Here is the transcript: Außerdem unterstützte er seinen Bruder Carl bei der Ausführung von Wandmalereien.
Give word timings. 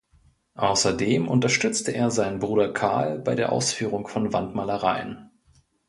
Außerdem 0.55 1.27
unterstützte 1.27 1.91
er 1.91 2.09
seinen 2.09 2.39
Bruder 2.39 2.73
Carl 2.73 3.19
bei 3.19 3.35
der 3.35 3.51
Ausführung 3.51 4.07
von 4.07 4.33
Wandmalereien. 4.33 5.29